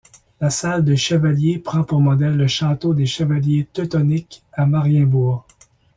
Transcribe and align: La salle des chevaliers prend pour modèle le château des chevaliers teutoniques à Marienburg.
La 0.39 0.49
salle 0.49 0.83
des 0.83 0.97
chevaliers 0.97 1.59
prend 1.59 1.83
pour 1.83 1.99
modèle 2.01 2.35
le 2.35 2.47
château 2.47 2.95
des 2.95 3.05
chevaliers 3.05 3.67
teutoniques 3.71 4.43
à 4.51 4.65
Marienburg. 4.65 5.45